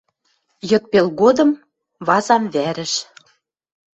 [0.69, 1.51] Йыдпел годым
[2.07, 2.93] вазам вӓрӹш